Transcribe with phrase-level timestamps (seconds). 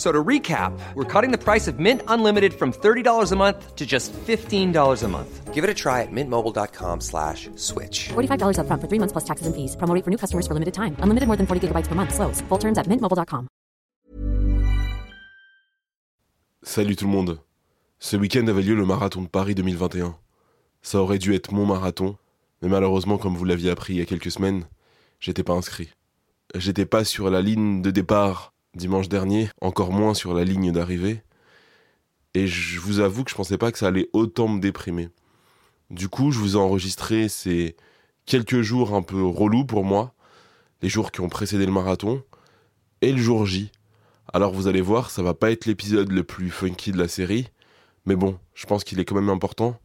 [0.00, 3.84] So to recap, we're cutting the price of Mint Unlimited from $30 a month to
[3.84, 4.72] just $15
[5.04, 5.52] a month.
[5.52, 8.08] Give it a try at mintmobile.com slash switch.
[8.08, 9.76] $45 upfront for three months plus taxes and fees.
[9.76, 10.96] Promo rate for new customers for limited time.
[11.04, 12.14] Unlimited more than 40 gigabytes per month.
[12.14, 12.40] Slows.
[12.48, 13.48] Full terms at mintmobile.com.
[16.62, 17.38] Salut tout le monde.
[17.98, 20.16] Ce week-end avait lieu le marathon de Paris 2021.
[20.80, 22.16] Ça aurait dû être mon marathon,
[22.62, 24.64] mais malheureusement, comme vous l'aviez appris il y a quelques semaines,
[25.20, 25.90] j'étais pas inscrit.
[26.54, 31.22] J'étais pas sur la ligne de départ dimanche dernier, encore moins sur la ligne d'arrivée.
[32.34, 35.08] Et je vous avoue que je pensais pas que ça allait autant me déprimer.
[35.90, 37.76] Du coup, je vous ai enregistré ces
[38.26, 40.14] quelques jours un peu relous pour moi,
[40.82, 42.22] les jours qui ont précédé le marathon,
[43.02, 43.72] et le jour J.
[44.32, 47.48] Alors vous allez voir, ça va pas être l'épisode le plus funky de la série,
[48.06, 49.78] mais bon, je pense qu'il est quand même important.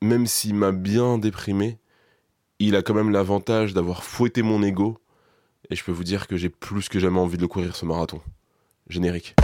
[0.00, 1.78] Même s'il m'a bien déprimé,
[2.58, 4.98] il a quand même l'avantage d'avoir fouetté mon ego,
[5.70, 7.84] et je peux vous dire que j'ai plus que jamais envie de le courir ce
[7.84, 8.20] marathon.
[8.88, 9.34] Générique.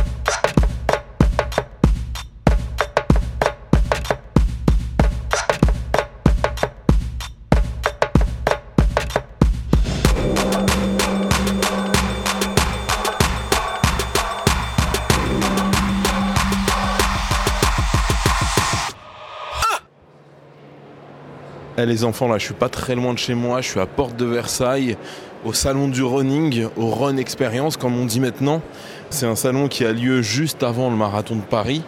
[21.83, 23.87] Eh les enfants, là, je suis pas très loin de chez moi, je suis à
[23.87, 24.97] Porte de Versailles,
[25.45, 28.63] au salon du running, au Run Experience, comme on dit maintenant.
[29.11, 31.83] C'est un salon qui a lieu juste avant le marathon de Paris,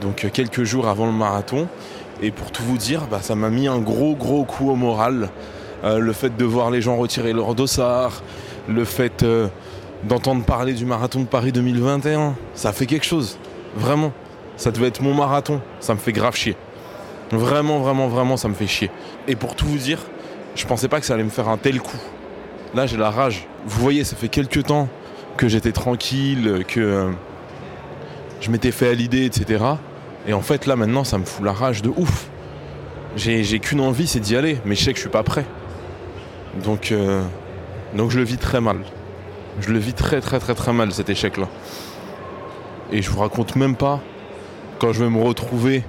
[0.00, 1.68] donc euh, quelques jours avant le marathon.
[2.22, 5.28] Et pour tout vous dire, bah, ça m'a mis un gros, gros coup au moral.
[5.84, 8.22] Euh, le fait de voir les gens retirer leur dossard,
[8.66, 9.48] le fait euh,
[10.04, 13.36] d'entendre parler du marathon de Paris 2021, ça fait quelque chose.
[13.76, 14.12] Vraiment.
[14.56, 15.60] Ça devait être mon marathon.
[15.80, 16.56] Ça me fait grave chier.
[17.30, 18.90] Vraiment, vraiment, vraiment, ça me fait chier.
[19.28, 19.98] Et pour tout vous dire,
[20.54, 21.98] je pensais pas que ça allait me faire un tel coup.
[22.74, 23.46] Là, j'ai la rage.
[23.66, 24.88] Vous voyez, ça fait quelques temps
[25.36, 27.10] que j'étais tranquille, que euh,
[28.40, 29.64] je m'étais fait à l'idée, etc.
[30.26, 32.28] Et en fait, là, maintenant, ça me fout la rage de ouf.
[33.16, 35.44] J'ai qu'une envie, c'est d'y aller, mais je sais que je suis pas prêt.
[36.64, 37.22] Donc, euh,
[37.94, 38.78] donc je le vis très mal.
[39.60, 41.48] Je le vis très, très, très, très mal, cet échec-là.
[42.90, 44.00] Et je vous raconte même pas
[44.78, 45.84] quand je vais me retrouver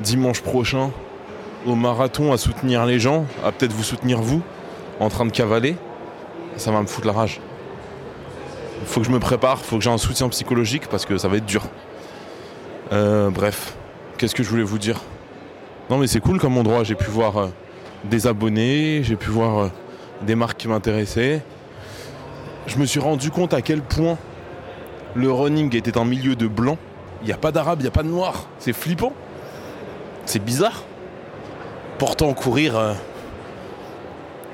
[0.00, 0.90] dimanche prochain
[1.66, 4.42] au marathon à soutenir les gens, à peut-être vous soutenir vous,
[5.00, 5.76] en train de cavaler,
[6.56, 7.40] ça va me foutre la rage.
[8.80, 11.18] Il faut que je me prépare, il faut que j'ai un soutien psychologique parce que
[11.18, 11.62] ça va être dur.
[12.92, 13.74] Euh, bref,
[14.16, 15.00] qu'est-ce que je voulais vous dire?
[15.90, 17.48] Non mais c'est cool comme endroit, j'ai pu voir euh,
[18.04, 19.68] des abonnés, j'ai pu voir euh,
[20.22, 21.42] des marques qui m'intéressaient.
[22.66, 24.18] Je me suis rendu compte à quel point
[25.14, 26.78] le running était un milieu de blanc.
[27.22, 28.46] Il n'y a pas d'arabe, il n'y a pas de noir.
[28.58, 29.12] C'est flippant.
[30.26, 30.82] C'est bizarre.
[31.98, 32.92] Pourtant, courir, euh,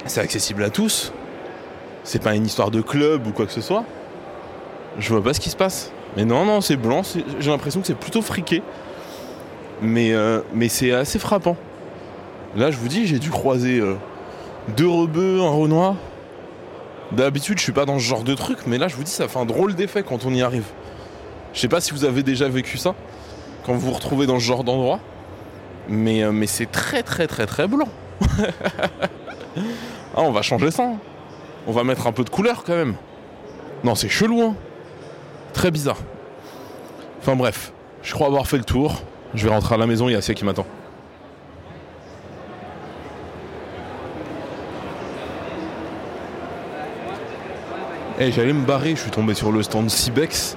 [0.05, 1.13] c'est accessible à tous.
[2.05, 3.85] C'est pas une histoire de club ou quoi que ce soit.
[4.99, 5.91] Je vois pas ce qui se passe.
[6.17, 7.03] Mais non, non, c'est blanc.
[7.41, 8.63] J'ai l'impression que c'est plutôt friqué.
[9.81, 11.57] Mais, euh, mais c'est assez frappant.
[12.55, 13.97] Là, je vous dis, j'ai dû croiser euh,
[14.77, 15.97] deux rebeux, un renoir.
[17.13, 19.27] D'habitude, je suis pas dans ce genre de truc, mais là, je vous dis, ça
[19.27, 20.67] fait un drôle d'effet quand on y arrive.
[21.55, 22.95] Je sais pas si vous avez déjà vécu ça,
[23.65, 25.01] quand vous vous retrouvez dans ce genre d'endroit.
[25.89, 27.89] Mais, euh, mais c'est très très très très blanc.
[30.17, 30.85] ah, on va changer ça.
[30.85, 30.97] hein.
[31.67, 32.95] On va mettre un peu de couleur quand même.
[33.85, 34.41] Non, c'est chelou.
[34.43, 34.55] hein.
[35.53, 35.99] Très bizarre.
[37.21, 39.03] Enfin bref, je crois avoir fait le tour.
[39.35, 40.67] Je vais rentrer à la maison, il y a Sia qui m'attend.
[48.19, 50.57] Eh, j'allais me barrer, je suis tombé sur le stand Cibex.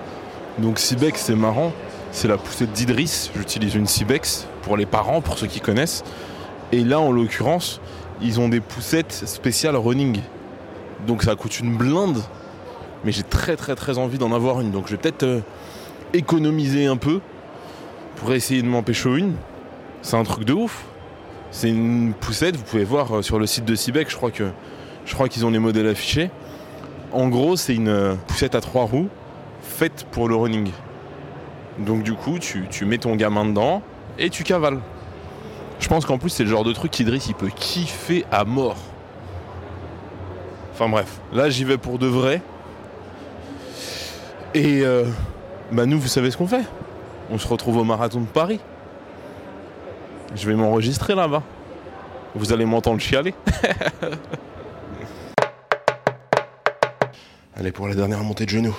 [0.60, 1.72] Donc Cibex, c'est marrant.
[2.12, 3.32] C'est la poussette d'Idriss.
[3.36, 6.04] J'utilise une Cibex pour les parents, pour ceux qui connaissent.
[6.72, 7.80] Et là, en l'occurrence,
[8.20, 10.20] ils ont des poussettes spéciales running.
[11.06, 12.20] Donc ça coûte une blinde.
[13.04, 14.72] Mais j'ai très très très envie d'en avoir une.
[14.72, 15.42] Donc je vais peut-être euh,
[16.14, 17.22] économiser un peu
[18.16, 19.36] pour essayer de m'en pécho une.
[20.02, 20.84] C'est un truc de ouf.
[21.52, 24.50] C'est une poussette, vous pouvez voir euh, sur le site de Cibex, je crois que
[25.06, 26.32] je crois qu'ils ont les modèles affichés.
[27.12, 29.10] En gros, c'est une euh, poussette à trois roues
[29.62, 30.72] faite pour le running.
[31.78, 33.84] Donc du coup, tu, tu mets ton gamin dedans
[34.18, 34.80] et tu cavales.
[35.80, 38.78] Je pense qu'en plus, c'est le genre de truc qu'Idriss, il peut kiffer à mort.
[40.74, 42.42] Enfin bref, là, j'y vais pour de vrai.
[44.54, 45.06] Et euh,
[45.72, 46.64] bah nous, vous savez ce qu'on fait
[47.30, 48.60] On se retrouve au marathon de Paris.
[50.34, 51.44] Je vais m'enregistrer là-bas.
[52.36, 53.34] Vous allez m'entendre chialer.
[57.58, 58.76] Allez pour la dernière montée de genoux.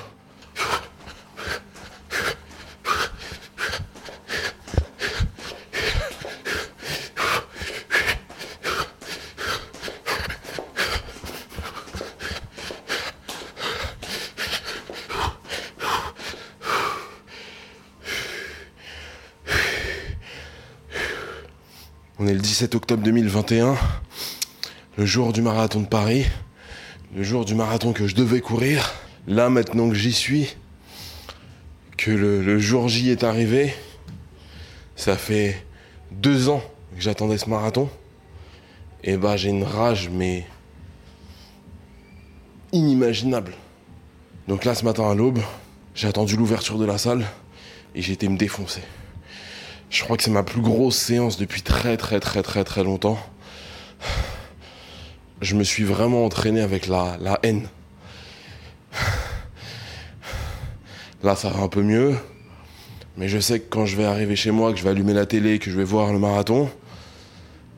[22.57, 23.77] 17 octobre 2021,
[24.97, 26.25] le jour du marathon de Paris,
[27.15, 28.95] le jour du marathon que je devais courir.
[29.27, 30.57] Là, maintenant que j'y suis,
[31.99, 33.75] que le, jour J est arrivé,
[34.97, 35.67] ça fait
[36.11, 36.63] deux ans
[36.95, 37.91] que j'attendais ce marathon.
[39.05, 40.47] Et bah, j'ai une rage, mais
[42.73, 43.53] inimaginable.
[44.49, 45.41] Donc là, ce matin à l'aube,
[45.95, 47.27] j'ai attendu l'ouverture de la salle
[47.95, 48.81] et j'ai été me défoncer.
[49.89, 53.19] Je crois que c'est ma plus grosse séance depuis très très très très très longtemps.
[55.41, 57.69] Je me suis vraiment entraîné avec la, la haine.
[61.23, 62.17] Là, ça va un peu mieux.
[63.17, 65.25] Mais je sais que quand je vais arriver chez moi, que je vais allumer la
[65.25, 66.69] télé, que je vais voir le marathon,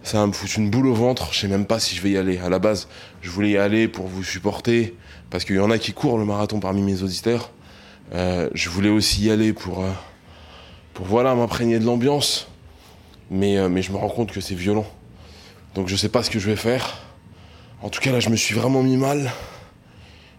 [0.02, 1.32] ça va me foutre une boule au ventre.
[1.32, 2.38] Je sais même pas si je vais y aller.
[2.38, 2.88] À la base,
[3.20, 4.96] je voulais y aller pour vous supporter,
[5.30, 7.52] parce qu'il y en a qui courent le marathon parmi mes auditeurs.
[8.14, 9.90] Euh, je voulais aussi y aller pour, euh,
[11.00, 12.48] voilà, m'imprégner de l'ambiance.
[13.30, 14.86] Mais, euh, mais je me rends compte que c'est violent.
[15.74, 16.98] Donc je sais pas ce que je vais faire.
[17.82, 19.30] En tout cas, là, je me suis vraiment mis mal.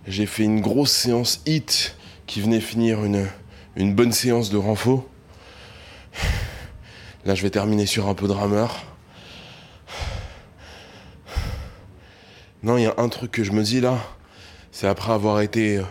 [0.08, 1.96] J'ai fait une grosse séance hit
[2.26, 3.28] qui venait finir une,
[3.76, 5.06] une bonne séance de renfort.
[7.26, 8.84] Là, je vais terminer sur un peu de rameur.
[12.64, 13.98] Non, il y a un truc que je me dis là.
[14.72, 15.82] C'est après avoir été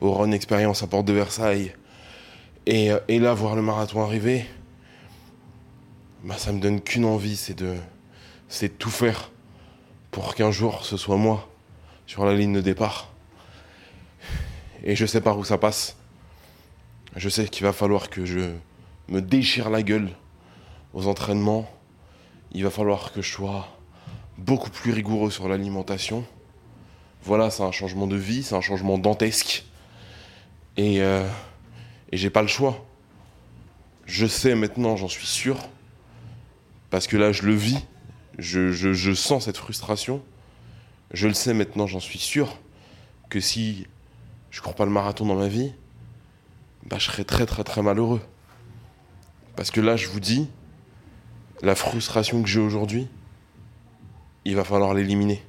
[0.00, 1.72] au Run Experience à Porte de Versailles
[2.66, 4.46] et, euh, et là, voir le marathon arriver,
[6.24, 7.76] bah, ça me donne qu'une envie, c'est de,
[8.48, 9.30] c'est tout faire
[10.10, 11.48] pour qu'un jour ce soit moi
[12.06, 13.10] sur la ligne de départ.
[14.84, 15.96] Et je sais par où ça passe.
[17.16, 18.52] Je sais qu'il va falloir que je
[19.08, 20.10] me déchire la gueule
[20.92, 21.68] aux entraînements.
[22.52, 23.68] Il va falloir que je sois
[24.38, 26.24] beaucoup plus rigoureux sur l'alimentation.
[27.22, 29.64] Voilà, c'est un changement de vie, c'est un changement dantesque.
[30.76, 31.26] Et, euh,
[32.14, 32.86] et j'ai pas le choix.
[34.06, 35.58] Je sais maintenant, j'en suis sûr.
[36.88, 37.84] Parce que là, je le vis.
[38.38, 40.22] Je, je, je sens cette frustration.
[41.12, 42.60] Je le sais maintenant, j'en suis sûr.
[43.30, 43.88] Que si
[44.52, 45.72] je cours pas le marathon dans ma vie,
[46.86, 48.22] bah, je serais très très très malheureux.
[49.56, 50.48] Parce que là, je vous dis,
[51.62, 53.08] la frustration que j'ai aujourd'hui,
[54.44, 55.42] il va falloir l'éliminer.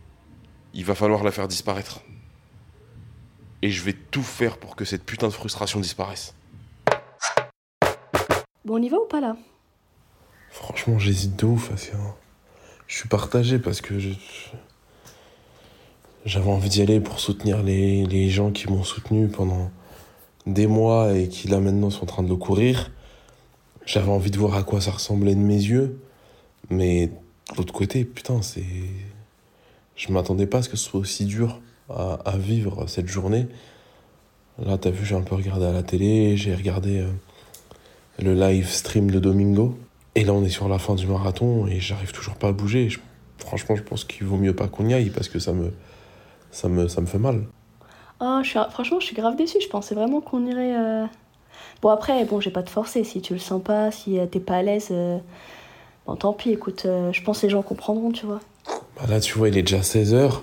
[0.73, 2.01] Il va falloir la faire disparaître.
[3.61, 6.33] Et je vais tout faire pour que cette putain de frustration disparaisse.
[8.65, 9.37] Bon, on y va ou pas là?
[10.49, 11.71] Franchement, j'hésite de ouf.
[12.87, 13.93] Je suis partagé parce que
[16.25, 19.69] j'avais envie d'y aller pour soutenir les, les gens qui m'ont soutenu pendant
[20.47, 22.91] des mois et qui là maintenant sont en train de le courir.
[23.85, 25.99] J'avais envie de voir à quoi ça ressemblait de mes yeux.
[26.71, 28.65] Mais de l'autre côté, putain, c'est.
[29.95, 33.45] Je m'attendais pas à ce que ce soit aussi dur à, à vivre cette journée.
[34.57, 37.11] Là, t'as vu, j'ai un peu regardé à la télé, j'ai regardé euh,
[38.21, 39.77] le live stream de Domingo.
[40.15, 42.89] Et là, on est sur la fin du marathon et j'arrive toujours pas à bouger.
[42.89, 42.99] Je-
[43.37, 45.73] franchement, je pense qu'il vaut mieux pas qu'on y aille parce que ça me,
[46.51, 47.43] ça me, ça me fait mal.
[48.21, 48.59] Oh, je suis...
[48.71, 49.57] franchement, je suis grave déçue.
[49.61, 50.75] Je pensais vraiment qu'on irait.
[50.77, 51.05] euh,
[51.81, 53.03] Bon, après, bon, j'ai pas te forcer.
[53.03, 55.17] Si tu le sens pas, si euh, t'es pas à l'aise, euh,
[56.07, 56.51] bon, tant pis.
[56.51, 58.39] Écoute, euh, je pense que les gens comprendront, tu vois.
[58.95, 60.39] Bah là, tu vois, il est déjà 16h.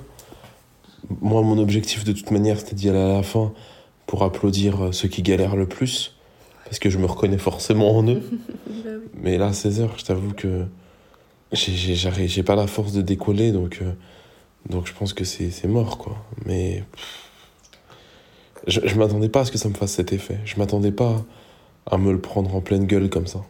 [1.23, 3.52] Moi, mon objectif, de toute manière, c'était d'y aller à la fin
[4.07, 6.14] pour applaudir ceux qui galèrent le plus.
[6.73, 8.23] Parce que je me reconnais forcément en eux.
[9.23, 10.64] Mais là, 16h, je t'avoue que
[11.52, 13.52] j'ai- pas la force de décoller.
[13.52, 13.93] Donc, euh,
[14.71, 16.17] donc je pense que c'est mort, quoi.
[16.47, 17.29] Mais pff,
[18.69, 20.38] je, je m'attendais pas à ce que ça me fasse cet effet.
[20.47, 21.23] Je m'attendais pas
[21.85, 23.43] à me le prendre en pleine gueule comme ça.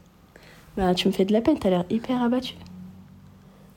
[0.77, 1.61] Bah, tu me fais de la peine.
[1.61, 2.57] T'as l'air hyper abattu.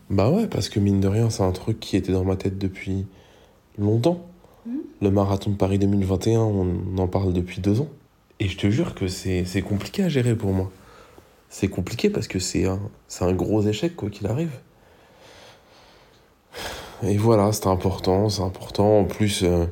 [0.09, 2.57] Bah ouais, parce que mine de rien, c'est un truc qui était dans ma tête
[2.57, 3.05] depuis
[3.77, 4.25] longtemps.
[5.03, 7.89] Le marathon de Paris 2021, on en parle depuis deux ans.
[8.39, 10.71] Et je te jure que c'est compliqué à gérer pour moi.
[11.49, 12.79] C'est compliqué parce que c'est un,
[13.21, 14.51] un gros échec, quoi qu'il arrive.
[17.03, 18.99] Et voilà, c'est important, c'est important.
[18.99, 19.65] En plus, euh,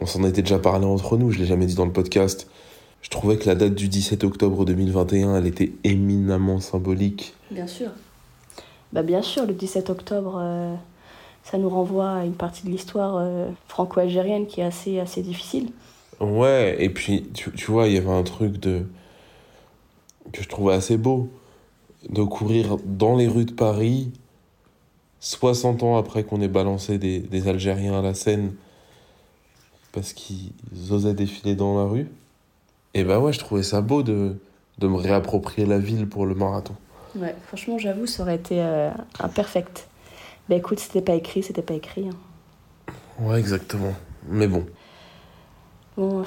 [0.00, 2.48] On s'en était déjà parlé entre nous, je l'ai jamais dit dans le podcast.
[3.02, 7.34] Je trouvais que la date du 17 octobre 2021, elle était éminemment symbolique.
[7.50, 7.90] Bien sûr.
[8.92, 10.74] Bah bien sûr, le 17 octobre, euh,
[11.44, 15.70] ça nous renvoie à une partie de l'histoire euh, franco-algérienne qui est assez, assez difficile.
[16.20, 18.86] Ouais, et puis tu, tu vois, il y avait un truc de
[20.32, 21.28] que je trouvais assez beau
[22.08, 24.10] de courir dans les rues de Paris
[25.20, 28.52] 60 ans après qu'on ait balancé des, des Algériens à la Seine
[29.92, 30.52] parce qu'ils
[30.90, 32.08] osaient défiler dans la rue.
[32.94, 34.36] Et bah ouais, je trouvais ça beau de,
[34.78, 36.74] de me réapproprier la ville pour le marathon.
[37.16, 39.88] Ouais, franchement, j'avoue, ça aurait été euh, un perfect.
[40.48, 42.08] Bah écoute, c'était pas écrit, c'était pas écrit.
[42.08, 42.92] hein.
[43.20, 43.94] Ouais, exactement.
[44.28, 44.64] Mais bon,
[46.00, 46.24] Bon,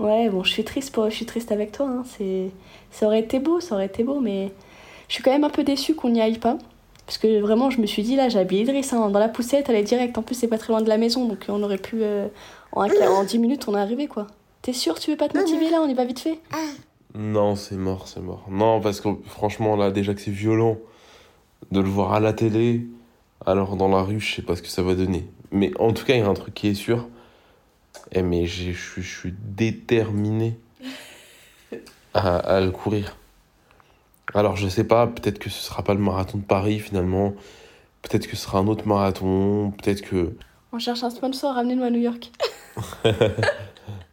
[0.00, 1.86] ouais, bon, je suis triste pour, je suis triste avec toi.
[1.86, 2.02] Hein.
[2.04, 2.50] C'est,
[2.90, 4.52] ça aurait été beau, ça aurait été beau, mais
[5.06, 6.58] je suis quand même un peu déçue qu'on n'y aille pas.
[7.06, 9.68] Parce que vraiment, je me suis dit, là, j'ai habillé Idriss hein, dans la poussette,
[9.68, 10.18] elle est directe.
[10.18, 12.02] En plus, c'est pas très loin de la maison, donc on aurait pu.
[12.02, 12.26] euh,
[12.72, 14.26] en, en 10 minutes, on est arrivé, quoi.
[14.60, 15.80] T'es sûr, tu veux pas te motiver là?
[15.80, 16.40] On y va vite fait?
[17.14, 18.44] Non, c'est mort, c'est mort.
[18.50, 20.76] Non, parce que franchement, là, déjà que c'est violent
[21.70, 22.86] de le voir à la télé,
[23.46, 25.26] alors dans la rue, je sais pas ce que ça va donner.
[25.52, 27.06] Mais en tout cas, il y a un truc qui est sûr.
[28.12, 30.56] Eh, mais j'ai- je suis- déterminé
[32.14, 33.16] à, à le courir.
[34.34, 37.34] Alors, je sais pas, peut-être que ce sera pas le marathon de Paris finalement.
[38.02, 39.72] Peut-être que ce sera un autre marathon.
[39.82, 40.34] Peut-être que.
[40.72, 42.30] On cherche un sponsor, ramenez-nous à New York.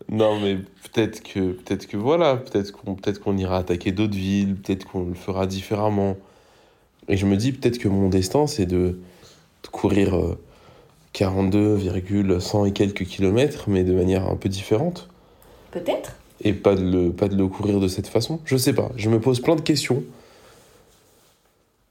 [0.07, 4.55] Non, mais peut-être que, peut-être que voilà, peut-être qu'on, peut-être qu'on ira attaquer d'autres villes,
[4.55, 6.15] peut-être qu'on le fera différemment.
[7.07, 8.99] Et je me dis peut-être que mon destin, c'est de,
[9.63, 10.39] de courir euh,
[11.15, 15.07] 42,100 et quelques kilomètres, mais de manière un peu différente.
[15.71, 18.41] Peut-être Et pas de, le, pas de le courir de cette façon.
[18.43, 20.03] Je sais pas, je me pose plein de questions.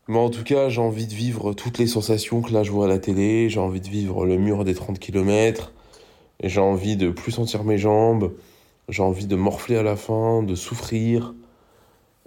[0.09, 2.85] Mais en tout cas, j'ai envie de vivre toutes les sensations que là je vois
[2.85, 3.49] à la télé.
[3.49, 5.73] J'ai envie de vivre le mur des 30 km.
[6.43, 8.31] J'ai envie de plus sentir mes jambes.
[8.90, 11.33] J'ai envie de morfler à la fin, de souffrir,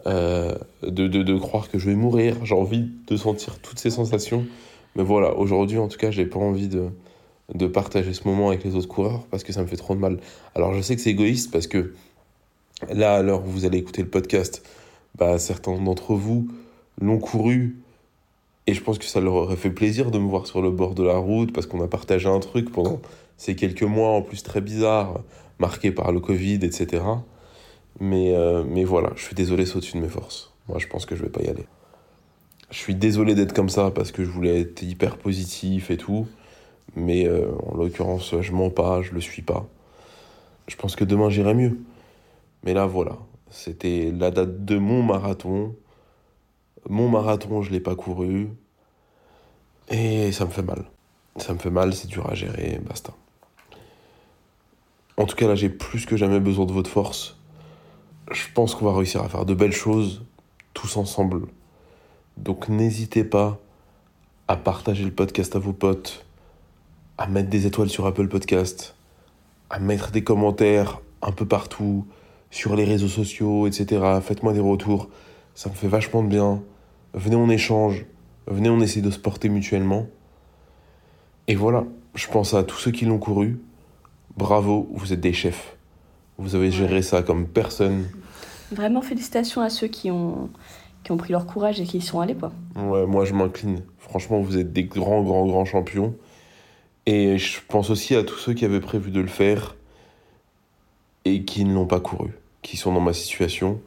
[0.08, 2.44] euh, de, de, de croire que je vais mourir.
[2.44, 4.48] J'ai envie de sentir toutes ces sensations.
[4.98, 6.90] Mais voilà, aujourd'hui en tout cas, j'ai pas envie de,
[7.54, 10.00] de partager ce moment avec les autres coureurs parce que ça me fait trop de
[10.00, 10.20] mal.
[10.56, 11.94] Alors je sais que c'est égoïste parce que
[12.92, 14.66] là, à l'heure où vous allez écouter le podcast,
[15.16, 16.48] bah, certains d'entre vous
[17.00, 17.78] l'ont couru
[18.66, 20.96] et je pense que ça leur aurait fait plaisir de me voir sur le bord
[20.96, 23.00] de la route parce qu'on a partagé un truc pendant
[23.38, 25.22] ces quelques mois en plus très bizarres,
[25.60, 27.04] marqués par le Covid, etc.
[28.00, 30.54] Mais, euh, mais voilà, je suis désolé, au-dessus de mes forces.
[30.68, 31.66] Moi, je pense que je vais pas y aller.
[32.70, 36.28] Je suis désolé d'être comme ça parce que je voulais être hyper positif et tout.
[36.96, 39.68] Mais euh, en l'occurrence, je mens pas, je le suis pas.
[40.68, 41.80] Je pense que demain j'irai mieux.
[42.64, 43.18] Mais là, voilà.
[43.50, 45.76] C'était la date de mon marathon.
[46.90, 48.50] Mon marathon, je l'ai pas couru.
[49.90, 50.86] Et ça me fait mal.
[51.38, 53.14] Ça me fait mal, c'est dur à gérer, basta.
[55.16, 57.38] En tout cas, là, j'ai plus que jamais besoin de votre force.
[58.32, 60.24] Je pense qu'on va réussir à faire de belles choses,
[60.74, 61.48] tous ensemble.
[62.38, 63.60] Donc n'hésitez pas
[64.48, 66.26] à partager le podcast à vos potes,
[67.18, 68.96] à mettre des étoiles sur Apple Podcast,
[69.70, 72.06] à mettre des commentaires un peu partout,
[72.52, 74.20] sur les réseaux sociaux, etc.
[74.22, 75.10] Faites-moi des retours,
[75.56, 76.62] ça me fait vachement de bien.
[77.14, 78.06] Venez, on échange,
[78.46, 80.08] venez, on essaie de se porter mutuellement.
[81.48, 83.60] Et voilà, je pense à tous ceux qui l'ont couru.
[84.38, 85.76] Bravo, vous êtes des chefs.
[86.38, 88.06] Vous avez géré ça comme personne.
[88.72, 90.50] Vraiment félicitations à ceux qui ont,
[91.04, 92.52] qui ont pris leur courage et qui y sont allés, quoi.
[92.76, 93.84] Ouais, moi je m'incline.
[93.98, 96.16] Franchement, vous êtes des grands, grands, grands champions.
[97.06, 99.76] Et je pense aussi à tous ceux qui avaient prévu de le faire
[101.24, 103.80] et qui ne l'ont pas couru, qui sont dans ma situation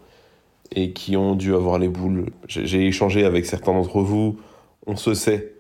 [0.75, 2.27] et qui ont dû avoir les boules.
[2.47, 4.39] J'ai échangé avec certains d'entre vous,
[4.87, 5.55] on se sait,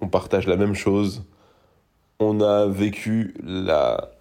[0.00, 1.24] on partage la même chose.
[2.20, 4.12] On a vécu la,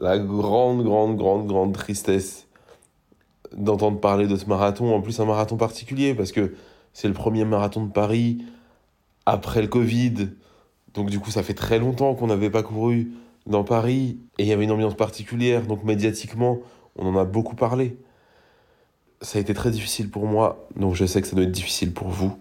[0.00, 2.47] la grande, grande, grande, grande tristesse
[3.56, 6.54] d'entendre parler de ce marathon, en plus un marathon particulier, parce que
[6.92, 8.38] c'est le premier marathon de Paris
[9.26, 10.30] après le Covid.
[10.94, 13.12] Donc du coup, ça fait très longtemps qu'on n'avait pas couru
[13.46, 14.18] dans Paris.
[14.38, 15.66] Et il y avait une ambiance particulière.
[15.66, 16.58] Donc médiatiquement,
[16.96, 17.96] on en a beaucoup parlé.
[19.20, 20.66] Ça a été très difficile pour moi.
[20.76, 22.36] Donc je sais que ça doit être difficile pour vous.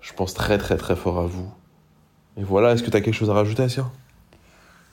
[0.00, 1.48] Je pense très très très fort à vous.
[2.36, 3.90] Et voilà, est-ce que tu as quelque chose à rajouter, Asia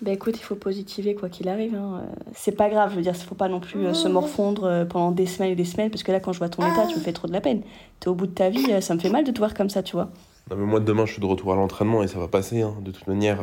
[0.05, 1.73] Bah écoute, il faut positiver quoi qu'il arrive.
[1.73, 2.01] hein.
[2.03, 4.65] Euh, C'est pas grave, je veux dire, il faut pas non plus euh, se morfondre
[4.65, 6.85] euh, pendant des semaines et des semaines, parce que là, quand je vois ton état,
[6.87, 7.63] tu me fais trop de la peine.
[7.99, 9.81] T'es au bout de ta vie, ça me fait mal de te voir comme ça,
[9.81, 10.09] tu vois.
[10.51, 12.61] Non mais moi demain je suis de retour à l'entraînement et ça va passer.
[12.61, 12.75] hein.
[12.81, 13.39] De toute manière,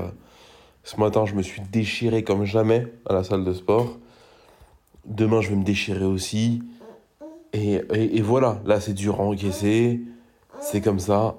[0.84, 3.98] ce matin je me suis déchiré comme jamais à la salle de sport.
[5.04, 6.62] Demain je vais me déchirer aussi.
[7.54, 10.00] Et, et, et voilà, là c'est dur à encaisser.
[10.60, 11.34] C'est comme ça.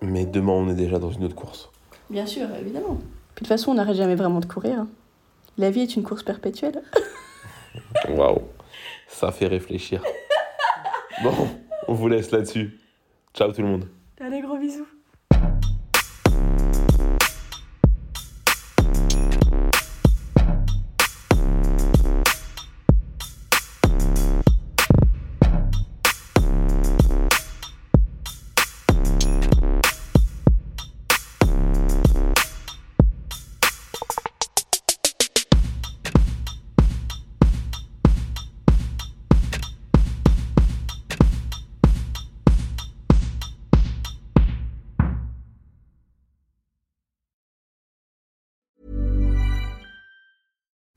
[0.00, 1.68] Mais demain on est déjà dans une autre course.
[2.08, 2.96] Bien sûr, évidemment.
[3.36, 4.80] Puis de toute façon, on n'arrête jamais vraiment de courir.
[4.80, 4.88] hein.
[5.58, 6.82] La vie est une course perpétuelle.
[8.08, 8.42] Waouh,
[9.08, 10.02] ça fait réfléchir.
[11.22, 11.32] Bon,
[11.88, 12.78] on vous laisse là-dessus.
[13.34, 13.88] Ciao tout le monde.
[14.20, 14.86] Allez, gros bisous.